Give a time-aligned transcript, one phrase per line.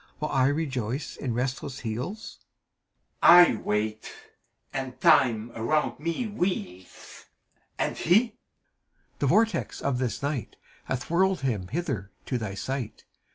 [0.17, 2.45] While I rejoice in restless heels t
[3.21, 3.61] ACT IL M MANTO.
[3.61, 4.07] I waity
[4.73, 7.25] and Time around me wheels.
[7.77, 8.31] And hef CHIRON.
[9.19, 13.03] The vortex of this night Hath whirled him hither to thy sight.